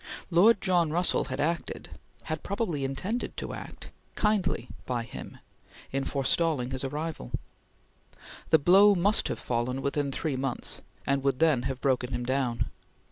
[0.31, 1.91] Lord John Russell had acted
[2.23, 5.37] had probably intended to act kindly by him
[5.91, 7.31] in forestalling his arrival.
[8.49, 12.65] The blow must have fallen within three months, and would then have broken him down.